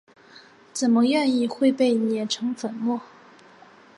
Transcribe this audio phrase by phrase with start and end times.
[0.73, 2.99] 怎么愿意会被碾成粉末？